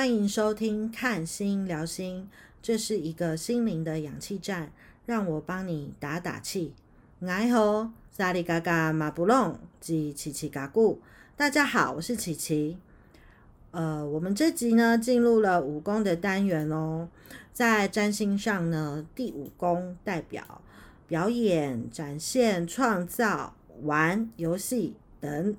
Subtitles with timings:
[0.00, 2.26] 欢迎收听《看心聊心》，
[2.62, 4.72] 这是一个心灵的氧气站，
[5.04, 6.72] 让我帮你打打气。
[7.20, 11.02] 爱好萨利嘎嘎马布隆及琪琪嘎固，
[11.36, 12.78] 大家好，我是琪琪。
[13.72, 17.10] 呃，我们这集呢进入了武功的单元哦，
[17.52, 20.62] 在占星上呢，第五宫代表
[21.06, 25.54] 表演、展现、创造、玩游戏等，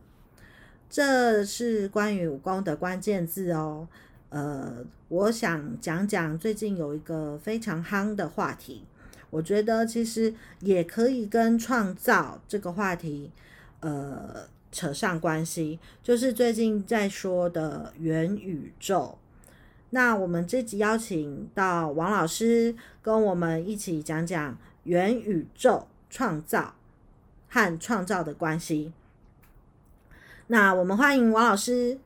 [0.90, 3.88] 这是关于武功的关键字哦。
[4.32, 8.84] 呃，我想讲讲最近有一个非常夯的话题，
[9.30, 13.32] 我觉得其实也可以跟创造这个话题，
[13.80, 14.48] 呃。
[14.74, 19.18] 扯上关系，就是最近在说的元宇宙。
[19.90, 26.76] 那我们这集邀请到王老师跟我们一起讲讲元宇宙创造
[27.50, 28.94] 和创造的关系。
[30.48, 32.00] 那我们欢迎王老师。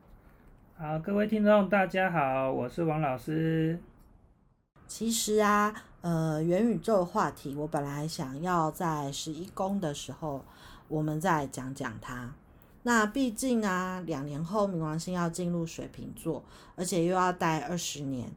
[0.78, 3.78] 好，各位听众，大家好，我是王老师。
[4.86, 10.44] 其实啊，呃，元宇宙话题，我本来想要在十一宫的时候，
[10.88, 12.30] 我们再讲讲它。
[12.82, 18.30] 那毕竟啊，两年后冥王星要进入水瓶座，而且又要待二十年。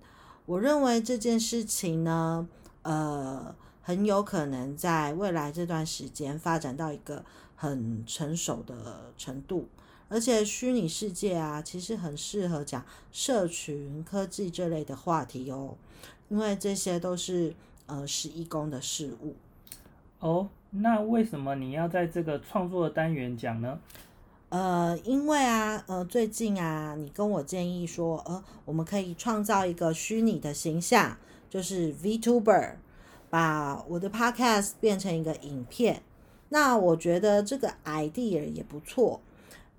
[0.45, 2.47] 我认为这件事情呢，
[2.83, 7.25] 呃，很有可能在未来这段时间发展到一个
[7.57, 9.67] 很成熟的程度。
[10.09, 15.75] 而且虚拟世界啊，其实很适合讲社群科技这类的话题哦，
[16.29, 17.53] 因为这些都是
[17.85, 19.35] 呃十一宫的事物。
[20.19, 23.79] 哦，那为什么你要在这个创作单元讲呢？
[24.49, 31.15] 呃，因为啊，呃，最近啊，你跟我建议说，呃，我们可以创造一个虚拟的形象，
[31.51, 32.73] 就是 VTuber，
[33.29, 36.01] 把我的 Podcast 变成一个影片。
[36.49, 39.21] 那我觉得这个 idea 也不错。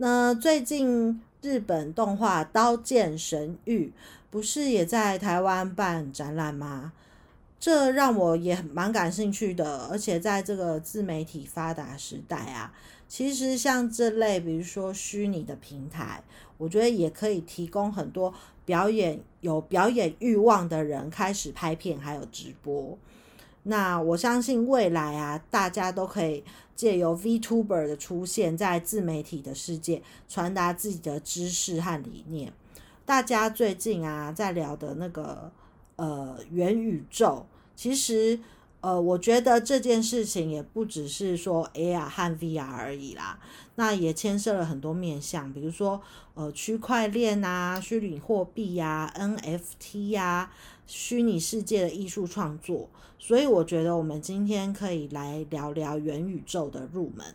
[0.02, 3.92] 那最近日本动画《刀剑神域》
[4.30, 6.94] 不是也在台湾办展览吗？
[7.58, 9.88] 这让我也蛮感兴趣的。
[9.90, 12.72] 而且在这个自媒体发达时代啊。
[13.08, 16.22] 其实像这类，比如说虚拟的平台，
[16.56, 18.32] 我觉得也可以提供很多
[18.64, 22.96] 表演有表演欲望的人开始拍片，还有直播。
[23.64, 26.42] 那我相信未来啊，大家都可以
[26.80, 32.50] 借由 VTuber 的出现，在自媒体的世界传达自己的知识和理念。
[33.04, 35.52] 大家最近啊在聊的那个
[35.96, 37.44] 呃元宇宙，
[37.76, 38.40] 其实。
[38.82, 43.38] 呃，我觉得这件事情也不只是说 AR 和 VR 而已啦，
[43.74, 46.00] 那也牵涉了很多面向，比如说
[46.32, 50.50] 呃区块链啊、虚拟货币呀、NFT 呀、
[50.86, 52.88] 虚拟世界的艺术创作，
[53.18, 57.26] 所以我觉得我们今天可以来聊聊元宇宙的入门。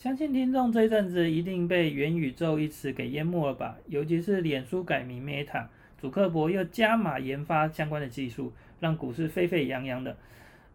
[0.00, 3.76] 相信听众这阵子一定被元宇宙一词给淹没了吧？
[3.88, 5.66] 尤其是脸书改名 Meta，
[6.00, 10.16] 主克伯又加码研发相关的技术，让股市沸沸扬扬的。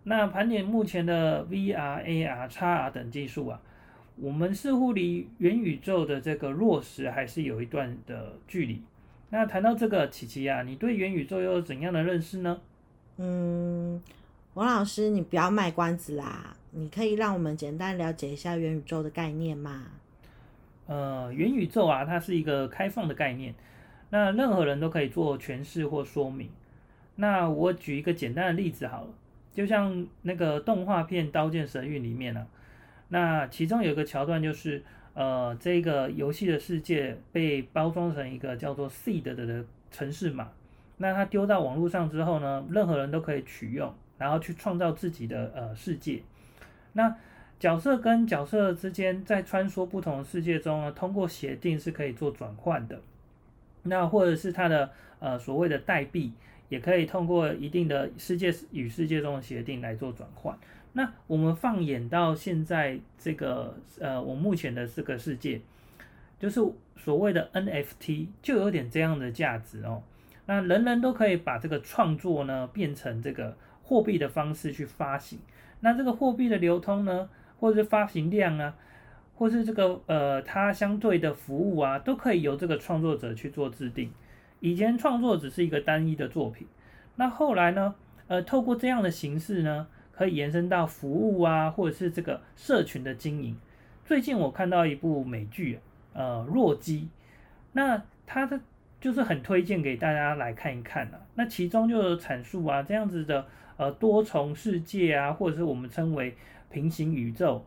[0.09, 3.59] 那盘点目前的 VR、AR、XR 等技术啊，
[4.16, 8.81] 我们似乎离元宇宙的这个落实还是有一段的距离。
[9.31, 12.62] 那谈到这个，琪琪啊，你对元宇宙又有怎样的认识呢？
[13.18, 14.01] 嗯，
[14.53, 19.88] 王老师，你不要卖关子啦，你可以让我们简单了解一下元宇宙的概念吗？
[20.85, 23.53] 呃，元宇宙啊，它是一个开放的概念，
[24.12, 26.50] 那任何人都可以做诠释或说明。
[27.16, 29.09] 那我举一个简单的例子好了。
[29.57, 32.45] 就像那个动画片《刀剑神域》里面呢，
[33.07, 34.84] 那其中有一个桥段就是，
[35.16, 40.51] 呃，这个游戏的世界被包装成一个叫做 Seed 的的城市码，
[40.97, 46.22] 那它丢到网络上之后呢，任何人都可以取用，然后去创造自己的呃世界。
[46.94, 47.16] 那
[47.59, 53.01] 角色跟角色之间在穿梭不同的世界中呢，通过协定是可以做转换的。
[53.81, 56.33] 那或者是它的呃所谓的代币。
[56.69, 60.58] 也可以通过一定的世界与世界中的协定来做转换。
[60.94, 65.62] 那我们放眼到现在这个呃，我目前的这个世界，
[66.40, 66.60] 就是
[66.96, 70.02] 所谓的 NFT，就有点这样的价值哦。
[70.48, 75.38] 那人人都可以把这个创作呢变成这个货币的方式去发行。
[75.81, 77.30] 那这个货币的流通呢，
[77.60, 78.75] 或者是发行量啊，
[79.36, 84.12] 或是这个呃它相对的服务啊，都可以由这个创作者去做制定。
[84.59, 86.68] 以前创作只是一个单一的作品，
[87.15, 87.95] 那后来呢？
[88.30, 93.57] 呃，透过这样的形式呢，可以延伸到服务啊，或者是这个社群的经营。
[94.04, 95.80] 最近我看到一部美剧，
[96.12, 97.07] 呃，弱鸡，
[97.71, 98.59] 那它的
[99.00, 101.21] 就是很推荐给大家来看一看啊。
[101.36, 103.45] 那其中就有阐述啊，这样子的
[103.77, 106.36] 呃多重世界啊，或者是我们称为
[106.69, 107.63] 平行宇宙，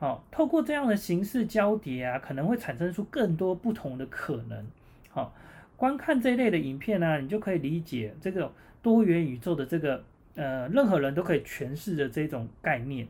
[0.00, 4.66] 好，透过这样的形式交叠啊，可能会产生出更多不同的可能，
[5.10, 5.32] 好。
[5.82, 10.04] 观看这一类的影片呢，你就可以理解这个多元宇宙的这个
[10.36, 13.08] 呃，任何人都可以诠释的这种概念。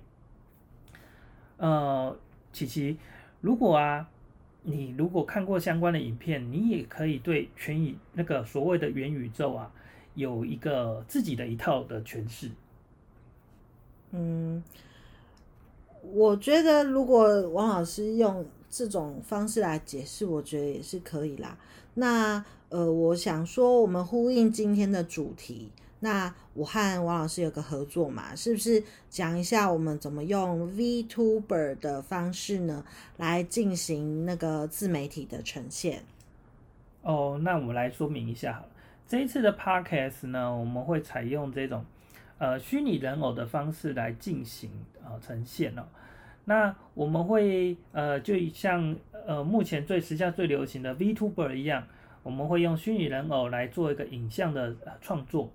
[1.58, 2.16] 呃，
[2.50, 2.96] 琪琪，
[3.42, 4.08] 如果啊，
[4.62, 9.70] 你如果看过相关的影片，你也可以对全宇那个所谓的元宇宙啊，
[10.14, 12.50] 有一个自己的一套的诠释。
[14.12, 14.64] 嗯，
[16.00, 21.58] 我觉得如果王老师用这种方式来解释，我觉得也是可以啦。
[21.92, 25.70] 那呃，我想说，我们呼应今天的主题，
[26.00, 32.82] 那我和王老师有个合作嘛，是不是讲一下我们怎么用 VTuber 的方式呢，
[33.18, 36.02] 来进行那个自媒体的呈现？
[37.02, 38.68] 哦，那我们来说明一下好了。
[39.06, 41.84] 这一次的 Podcast 呢，我们会采用这种
[42.38, 44.70] 呃虚拟人偶的方式来进行
[45.04, 45.82] 呃呈现哦。
[46.44, 48.96] 那我们会呃，就像
[49.26, 51.86] 呃目前最时下最流行的 VTuber 一样，
[52.22, 55.50] 我们会用虚拟人偶来做一个影像的创作。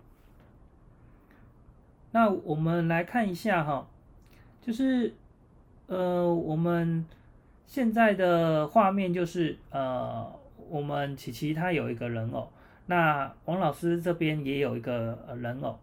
[2.11, 3.85] 那我们来看一下哈，
[4.61, 5.13] 就是
[5.87, 7.05] 呃我们
[7.65, 10.25] 现在的画面就是呃
[10.69, 12.49] 我们琪琪他有一个人偶，
[12.85, 15.77] 那王老师这边也有一个人偶。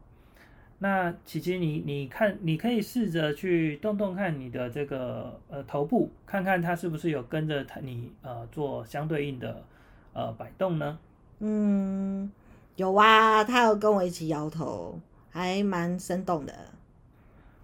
[0.78, 9.64] 那琪琪，你你看，你可以试着去动动看你的这个呃头部，看看它是不是有跟着它你呃做相对应的
[10.12, 10.98] 呃摆动呢？
[11.38, 12.30] 嗯，
[12.76, 15.00] 有啊，它有跟我一起摇头，
[15.30, 16.52] 还蛮生动的。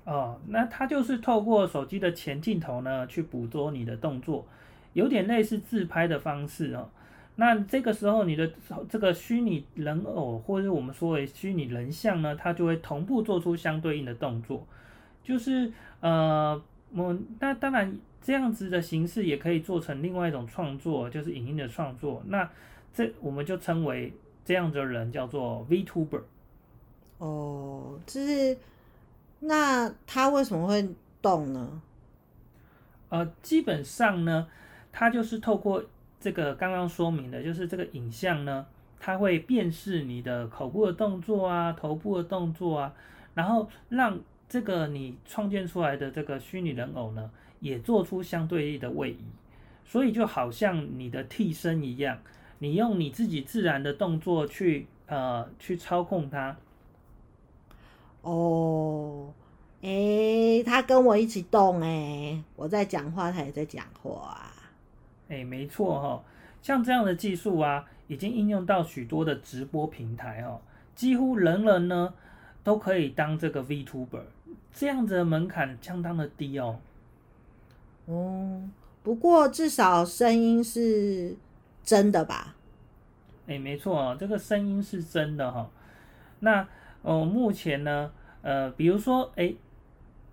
[0.04, 4.46] 哦，那它就是透过手机的前镜头呢，去捕捉你的动作，
[4.94, 6.88] 有点类似自拍的方式哦。
[7.40, 8.52] 那这个时候，你的
[8.86, 14.66] 这个虚拟人偶，或者我们说为虚拟人像呢，它就会同步做出相对应的动作。
[15.24, 16.62] 就是呃，
[16.94, 22.22] 我那当然这样子的形式也可以做成另外一种创作，就是影音的创作。
[22.26, 22.46] 那
[22.92, 24.12] 这我们就称为
[24.44, 26.20] 这样的人叫做 VTuber。
[27.16, 28.58] 哦，就是
[29.38, 30.86] 那他为什么会
[31.22, 31.80] 动呢？
[33.08, 34.46] 呃，基本上呢，
[34.92, 35.82] 他就是透过。
[36.20, 38.66] 这个刚刚说明的，就是这个影像呢，
[39.00, 42.92] 它会辨识你的口部的动作啊、头部的动作啊，
[43.32, 47.30] 然后让这个你创建出来的这个虚拟人偶呢，
[47.60, 49.24] 也做出相对应的位移，
[49.86, 52.18] 所以就好像你的替身一样，
[52.58, 56.54] 你用你自己自然的动作去呃去操控它。
[58.22, 59.32] 哦，
[59.80, 64.52] 诶，他跟我一起动诶，我在讲话，他也在讲话。
[65.30, 66.22] 哎，没错哈，
[66.60, 70.60] 像这样的技术啊，已经应用到许多的直播平台哦，
[70.94, 72.12] 几乎人人呢
[72.64, 74.22] 都可以当这个 VTuber，
[74.72, 76.80] 这样子的门槛相当的低哦。
[78.06, 78.68] 哦，
[79.04, 81.36] 不过至少声音是
[81.84, 82.56] 真的吧？
[83.46, 85.70] 哎，没错哦，这个声音是真的哈。
[86.40, 86.66] 那
[87.02, 88.10] 哦，目前呢，
[88.42, 89.54] 呃，比如说，哎。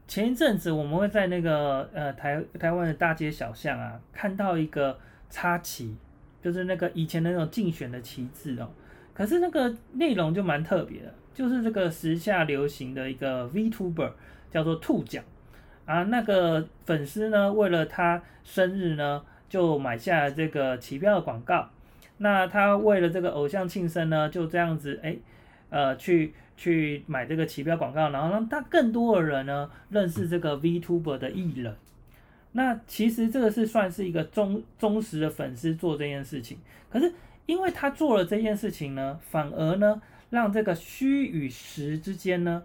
[0.07, 4.97] 前一阵子，我们会在那个呃台台湾的大街小巷啊，看到一个
[5.29, 5.93] 插旗，
[6.41, 8.69] 就是那个以前的那种竞选的旗帜哦。
[9.13, 14.11] 可是那个内容就蛮特别的，就是这个时下流行的一个 VTuber
[14.49, 15.21] 叫做兔奖
[15.85, 16.03] 啊。
[16.03, 21.69] 那个粉丝呢，为了他生日呢，就买下了这个旗标的广告。
[22.19, 25.17] 那他为了这个偶像庆生呢，就这样子哎，
[25.69, 26.33] 呃去。
[26.57, 31.73] 去买这个旗标广告，然后让他更多的人呢认识这个 VTuber 的艺人。
[32.53, 36.57] 那其实这个是算是一个忠忠实的粉丝做这件事情。
[36.89, 37.13] 可是
[37.45, 42.63] 因为他做了这件事情呢，反而呢让这个虚与实之间呢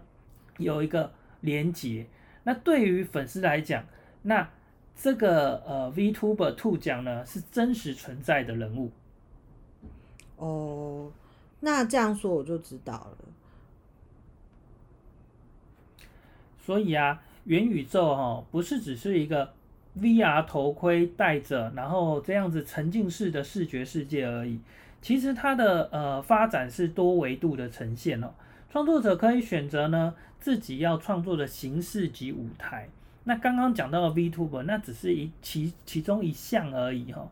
[0.57, 2.07] 有一个连结。
[2.43, 3.85] 那对于粉丝来讲，
[4.23, 4.49] 那
[4.95, 8.91] 这个呃 VTuber 兔奖呢是真实存在的人物。
[10.37, 11.11] 哦，
[11.59, 13.17] 那这样说我就知道了。
[16.65, 19.51] 所以啊，元宇宙哈不是只是一个
[19.99, 24.61] VR 头盔戴着，然后这样子沉浸式的视觉世界而已。
[25.01, 28.31] 其实它的呃发展是多维度的呈现哦。
[28.71, 32.87] 创作者可以选择呢自己要创作的形式及舞台。
[33.25, 37.29] 那刚刚讲到的 VTuber，那只是一其其中一项而已哈。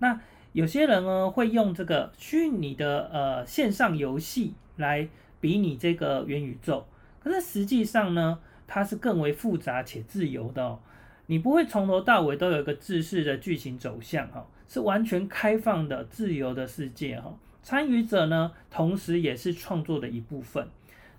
[0.00, 0.20] 那
[0.52, 5.08] 有些人呢会用这个虚拟的呃线上游戏来
[5.40, 6.84] 比拟这个元宇宙，
[7.22, 8.38] 可是实际上呢？
[8.66, 10.78] 它是更为复杂且自由的哦，
[11.26, 17.34] 你不会从头到尾都有一个制式的剧情走向哈，是完全开放的自由的世界哈。
[17.62, 20.68] 参与者呢，同时也是创作的一部分。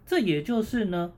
[0.05, 1.11] 这也就是呢，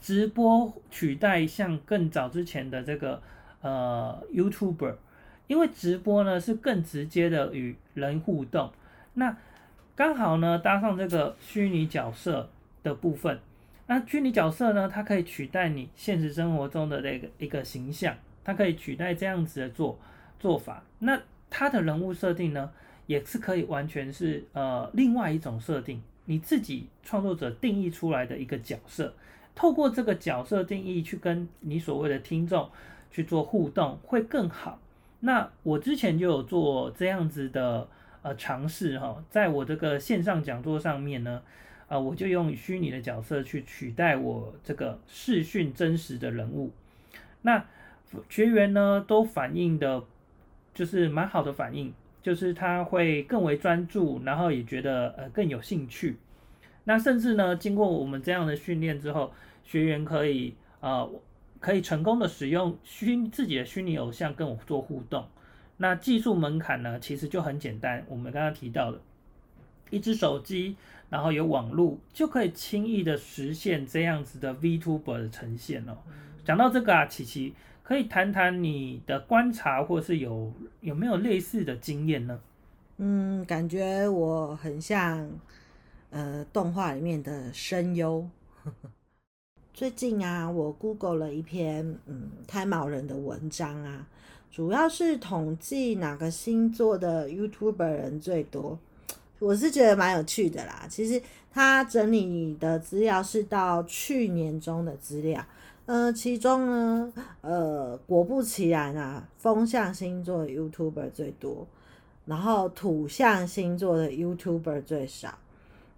[0.00, 3.22] 直播取代像更早之前的这个
[3.62, 4.96] 呃 YouTuber，
[5.46, 8.70] 因为直播呢是更直接的与人互动，
[9.14, 9.34] 那
[9.96, 12.50] 刚好呢搭上这个虚拟角色
[12.82, 13.38] 的部分。
[13.86, 19.98] 那虚拟角色呢，它可以取代你现实生活中的那个一个形象，它可以取代这样子的做
[20.38, 20.82] 做法。
[21.00, 21.20] 那
[21.50, 22.70] 它的人物设定呢，
[23.06, 29.14] 也是可以完全是呃另外一种设定，你自己创作者定义出来的一个角色，
[29.54, 32.70] 透过这个角色定义去跟你所谓的听众
[33.10, 34.80] 去做互动，会更好。
[35.20, 37.86] 那我之前就有做这样子的
[38.22, 41.42] 呃尝试哈，在我这个线上讲座上面呢，
[41.92, 46.70] 啊，我就用虚拟的角色去取代我这个视讯真实的人物。
[47.42, 47.64] 那
[48.30, 50.02] 学员呢都反映的，
[50.72, 56.16] 就是蛮好的反应，就是他会更为专注，然后也觉得呃更有兴趣。
[56.84, 59.32] 那甚至呢，经过我们这样的训练之后，
[59.62, 61.10] 学员可以呃。
[61.60, 65.24] 可以成功的使用虚自己的虚拟偶像跟我做互动，
[65.76, 68.04] 那技术门槛呢，其实就很简单。
[68.08, 69.00] 我们刚刚提到的，
[69.92, 70.74] 一只手机，
[71.10, 75.98] 然后有网络，就可以轻易的实现这样子的 VTuber 的呈现哦。
[76.44, 82.40] 讲到这个啊，琪琪可以谈谈你的观察，或是有有没有类似的经验呢？
[82.96, 85.30] 嗯，感觉我很像
[86.10, 88.26] 呃动画里面的声优。
[89.74, 94.06] 最近啊，我 Google 了一篇嗯胎毛人的文章啊，
[94.50, 98.78] 主要是统计哪个星座的 YouTuber 人最多，
[99.42, 100.86] 我是觉得蛮有趣的啦。
[100.88, 101.20] 其实
[101.50, 105.44] 他整理的资料是到去年中的资料，
[105.86, 111.66] 呃，其中呢，呃，果不其然啊，风象星座 YouTuber 最多，
[112.26, 115.36] 然后土象星座的 YouTuber 最少。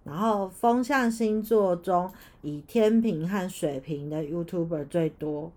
[0.03, 2.11] 然后风象星座中，
[2.41, 5.51] 以天平和水瓶的 YouTuber 最多。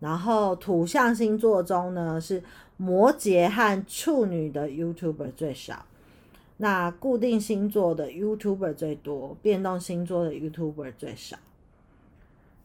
[0.00, 2.42] 然后土象星座中呢，是
[2.76, 5.84] 摩羯和处女的 YouTuber 最少。
[6.58, 11.38] 那固定星座的 YouTuber 最多，变动星座的 YouTuber 最少。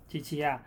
[0.08, 0.62] 琪琪啊，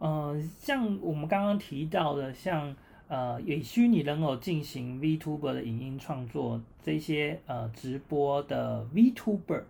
[0.00, 2.74] 嗯，像我们刚刚提到的，像
[3.08, 9.62] 呃以虚拟人偶进行 VTuber 的影音创作，这些呃直播的 VTuber。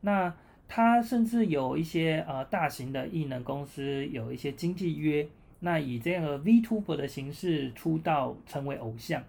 [0.00, 0.34] 那
[0.68, 5.28] 他甚至有一些呃大型的艺能公司有一些经纪约，
[5.60, 9.22] 那以这样的 VTuber 的形式出道成为偶像。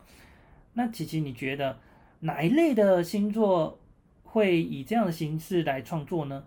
[0.73, 1.77] 那琪琪，你觉得
[2.23, 3.77] 哪一类的星座
[4.23, 6.45] 会以这样的形式来创作呢？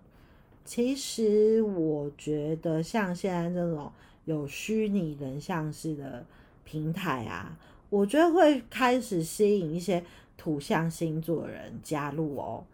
[0.65, 3.93] 其实我觉得像现在这种
[4.25, 6.25] 有虚拟人像式的
[6.65, 7.59] 平台啊，
[7.91, 10.03] 我觉得会开始吸引一些
[10.39, 12.65] 土象星座的人加入哦。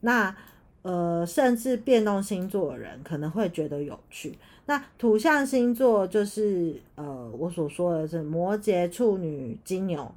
[0.00, 0.36] 那
[0.82, 4.38] 呃，甚至变动星座的人可能会觉得有趣。
[4.66, 10.14] 那土象星座就是呃，我所说的是摩羯、处女、金牛，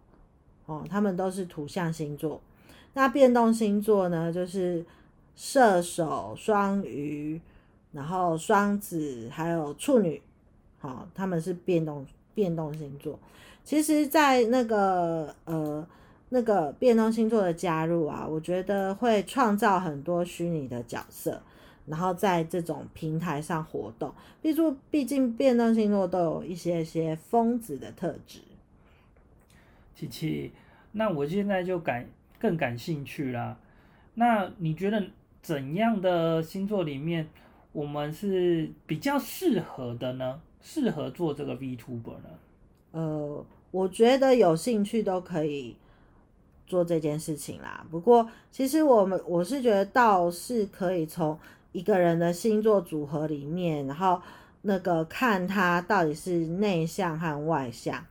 [0.65, 2.41] 哦，他们都是土象星座。
[2.93, 4.85] 那变动星座呢，就是
[5.35, 7.39] 射手、双鱼，
[7.91, 10.21] 然后双子，还有处女，
[10.79, 13.19] 好，他们是变动变动星座。
[13.63, 15.85] 其实，在那个呃。
[16.29, 21.39] 那个变动星座的加入啊，我觉得会创造很多虚拟的角色，
[21.85, 24.11] 然后在这种平台上活动。
[24.41, 28.39] 毕竟，毕竟变动星座都有一些些疯子的特质。
[29.95, 30.51] 琪琪，
[30.91, 32.07] 那我现在就感
[32.39, 33.57] 更感兴趣啦。
[34.15, 35.03] 那你觉得
[35.41, 37.27] 怎样的星座里面，
[37.71, 40.41] 我们是比较适合的呢？
[40.61, 42.29] 适合做这个 VTuber 呢？
[42.91, 45.75] 呃，我觉得有兴趣都可以。
[46.65, 51.37] 做这件事情啦，不过其实我们我是觉得倒是可以从
[51.73, 54.19] 一个人的星座组合里面，然后
[54.61, 58.03] 那个看他到底是内向和外向。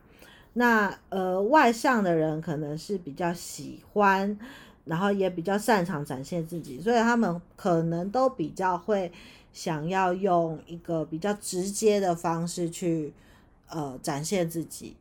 [0.54, 4.38] 那呃，外向的人可能是比较喜欢，
[4.84, 9.10] 然后也比较擅长展现自己，所以他们可能都比较会
[9.52, 13.12] 想要用一个比较直接的方式去
[13.68, 14.96] 呃展现自己。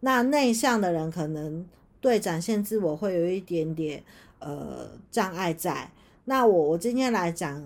[0.00, 1.66] 那内向的人可能。
[1.98, 4.00] 对，展现自我会有一点点
[4.38, 5.90] 呃障碍在。
[6.26, 7.60] 那我我今天来讲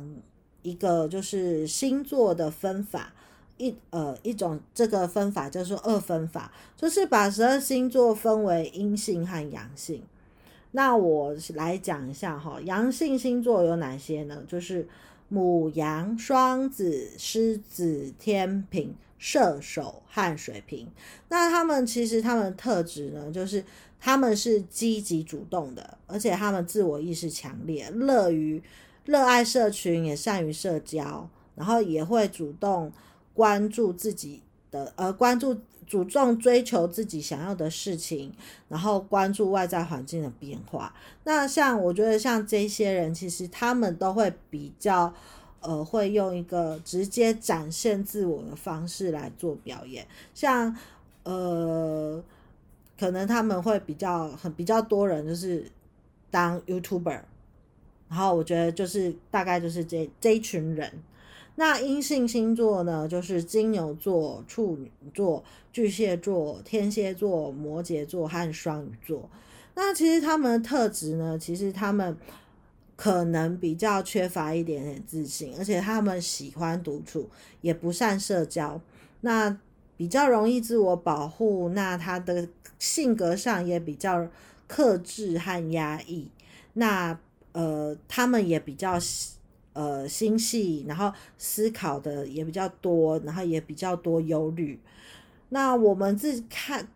[0.63, 3.13] 一个就是星座的分法，
[3.61, 10.03] 一呃一种这个分法叫做二分法，就是把十二星座分为阴性和阳性。
[10.73, 14.43] 那我来讲一下哈，阳性星座有哪些呢？
[14.49, 14.89] 就是
[15.29, 20.89] 母羊、双子、狮子、天平、射手和水瓶。
[21.29, 23.63] 那他们其实他们的特质呢，就是。
[24.03, 28.63] 他们是积极主动的，而且他们自我意识强烈，乐于
[29.05, 32.91] 热爱社群，也善于社交，然后也会主动
[33.41, 35.57] 关注自己的呃关注
[35.87, 38.31] 主动追求自己想要的事情，
[38.69, 40.95] 然后关注外在环境的变化。
[41.25, 45.15] 那像我觉得像这些人，其实他们都会比较。
[45.63, 50.75] 呃，会用一个直接展现自我的方式来做表演，像
[51.23, 52.25] 呃，
[52.99, 55.71] 可能他们会比较很比较多人就是
[56.31, 57.21] 当 YouTuber，
[58.09, 60.91] 然后我觉得就是大概就是这这一群人。
[61.57, 69.29] 那阴性星座呢，就是金牛座、处女座、巨蟹座、天蝎座、摩羯座和双鱼座。
[69.75, 72.17] 那其实他们的特质呢，其实他们。
[72.97, 77.31] 可能比较缺乏一点点自信，而且他们喜欢独处，
[77.63, 78.79] 也不善社交，
[79.23, 79.59] 那
[79.97, 81.71] 比较容易自我保护。
[81.71, 82.47] 那他的
[82.79, 84.29] 性格上也比较
[84.69, 86.29] 克制和压抑。
[86.75, 87.19] 那
[87.53, 88.99] 呃，他们也比较
[89.73, 94.79] 呃心细，然后思考的也比较多，然后也比较多忧虑。
[95.51, 96.89] 那我们自己看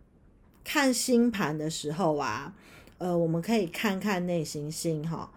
[0.63, 2.53] 看星盘的时候啊，
[2.97, 5.31] 呃，我们可以看看内行星哈。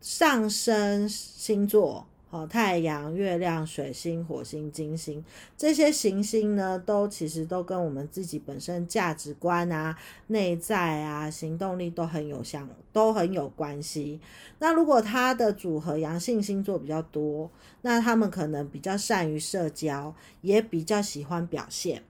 [0.00, 5.24] 上升星座，哦，太阳、月亮、水星、火星、金星
[5.56, 9.96] 这些行星呢，都其实都跟我们自己本身价值观啊、
[10.28, 14.20] 内在啊、行动力都很有相，都很有关系。
[14.60, 17.50] 那如果它的组合阳性星座比较多，
[17.82, 22.04] 那他们可能比较善于社交，也比较喜欢表现。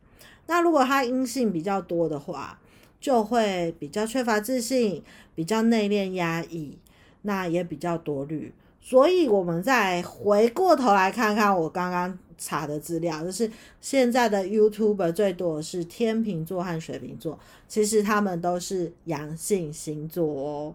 [0.46, 2.60] 那如果它阴性比较多的话，
[3.00, 5.02] 就会比较缺乏自信，
[5.34, 6.76] 比较内敛压抑。
[7.22, 8.50] 那也比较多虑，
[8.80, 20.74] 所以我们再回过头来看看我刚刚查的资料，就是现在的 YouTuber 最多的是天秤座和水瓶座，其实他们都是阳性星座哦。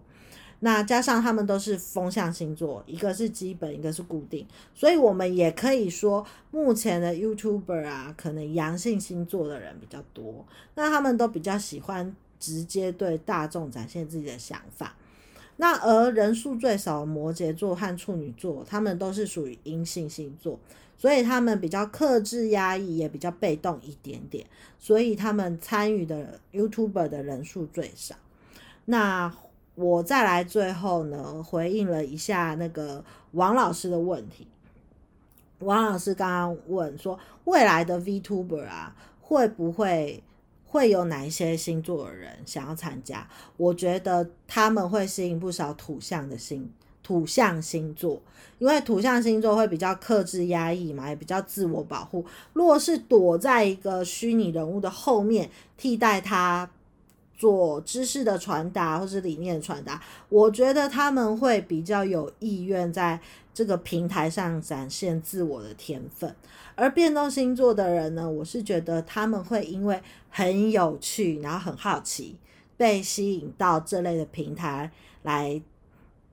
[0.60, 14.96] 那加上他们都是风象星座，一个是基本，一个是固定，所以我们也可以说，目前的 YouTuber 啊，可能阳性星座的人比较多，那他们都比较喜欢直接对大众展现自己的想法。
[15.58, 20.58] 那而人数最少的摩羯座和处女座，他们都是属于阴性星座，
[20.98, 24.46] 所以他们比较克制、压抑，也比较被动一点点，
[24.78, 28.14] 所以他们参与的 YouTuber 的人数最少。
[28.84, 29.34] 那
[29.74, 34.46] 我再来最后呢，回应了一下那个王老师的问题。
[35.60, 40.22] 王老师刚刚问说，未来的 VTuber 啊，会不会？
[40.66, 43.26] 会有哪一些星座的人想要参加？
[43.56, 46.70] 我觉得他们会吸引不少土象的星
[47.02, 48.20] 土象星座，
[48.58, 52.26] 因为土象星座会比较克制压抑嘛，也比较自我保护。
[52.52, 56.68] 如果是躲在一个虚拟人物的后面，替代他
[57.36, 63.20] 做知识的传达或是理念的传达，我觉得他们会比较有意愿在
[63.54, 66.34] 这个平台上展现自我的天分。
[66.74, 70.02] 而变动星座的人呢，我是觉得他们会因为
[70.36, 72.36] 很有趣，然后很好奇，
[72.76, 75.58] 被吸引到这类的平台来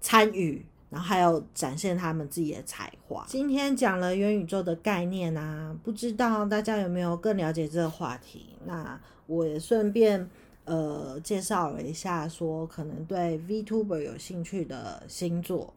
[0.02, 3.24] 参与，然后还有展现他们自己的才华。
[3.30, 8.48] 今天讲了元宇宙的概念啊，不知道大家有没有更了解这个话题？
[8.66, 10.30] 那我也顺便
[10.66, 15.74] 呃介绍了一下，说可能对 VTuber 有兴趣的星座。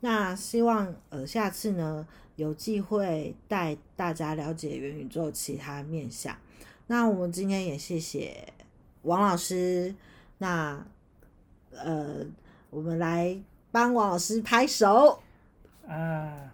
[0.00, 6.34] 那希望呃下次呢有机会带大家了解元宇宙其他面向。
[6.88, 8.52] 那我们今天也谢谢
[9.02, 9.94] 王老师。
[10.38, 10.84] 那
[11.70, 12.26] 呃
[12.70, 13.38] 我们来
[13.70, 15.22] 帮王老师拍手
[15.86, 16.50] 啊！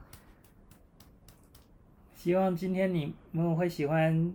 [2.14, 4.32] 希望今天你们会喜欢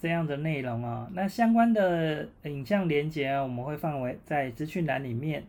[0.00, 1.06] 这样的内容哦。
[1.12, 5.44] 那相关的影像连接我们会放为在资讯栏里面。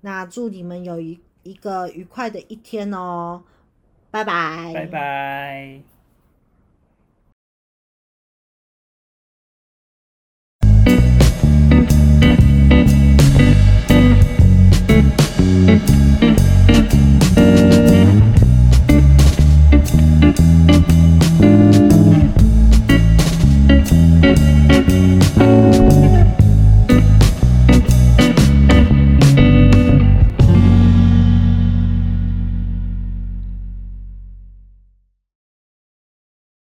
[0.00, 1.20] 那祝你们有一。
[1.46, 3.40] 一个愉快的一天哦，
[4.10, 5.80] 拜拜，拜拜。